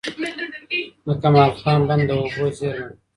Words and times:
د 1.05 1.07
کمال 1.21 1.51
خان 1.59 1.79
بند 1.89 2.03
د 2.09 2.11
اوبو 2.21 2.45
زېرمه 2.57 2.85
ده. 2.89 2.95